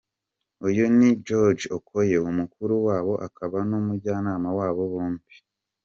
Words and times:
Uyu 0.67 0.83
ni 0.97 1.09
Jude 1.25 1.63
Okoye, 1.77 2.15
mukuru 2.39 2.73
wabo 2.87 3.13
akaba 3.27 3.57
n’umujyanama 3.69 4.49
wabo 4.57 4.81
bombi. 4.91 5.35